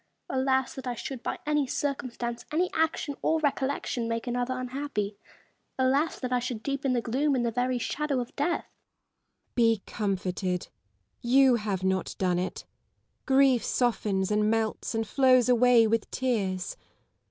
Alas 0.31 0.73
that 0.73 0.87
I 0.87 0.95
should, 0.95 1.21
by 1.21 1.37
any 1.45 1.67
circumstance, 1.67 2.43
any 2.51 2.71
action, 2.73 3.13
or 3.21 3.39
recollection, 3.39 4.07
make 4.09 4.25
another 4.25 4.59
unhappy! 4.59 5.15
Alas 5.77 6.19
that 6.19 6.33
I 6.33 6.39
should 6.39 6.63
deepen 6.63 6.93
the 6.93 7.03
gloom 7.03 7.35
in 7.35 7.43
the 7.43 7.51
very 7.51 7.77
shadow 7.77 8.19
of 8.19 8.35
death! 8.35 8.65
Elizabeth 8.65 9.55
Gaunt. 9.55 9.55
Be 9.55 9.81
comforted: 9.91 10.67
you 11.21 11.55
have 11.57 11.83
not 11.83 12.15
done 12.17 12.39
it. 12.39 12.65
Grief 13.27 13.63
softens 13.63 14.31
and 14.31 14.49
melts 14.49 14.95
and 14.95 15.07
flows 15.07 15.47
away 15.47 15.85
with 15.85 16.09
tears. 16.09 16.77